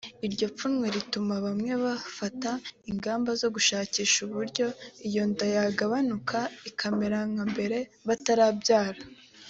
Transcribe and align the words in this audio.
Iryo 0.27 0.45
pfunwe 0.55 0.85
rituma 0.95 1.33
bamwe 1.45 1.73
bafata 1.83 2.51
ingamba 2.91 3.29
zo 3.41 3.47
gushakisha 3.55 4.17
uburyo 4.27 4.65
iyo 5.07 5.23
nda 5.29 5.45
yagabanuka 5.55 6.37
ikamera 6.69 7.17
nka 7.31 7.43
mbera 7.51 7.79
batarabyara 8.07 9.01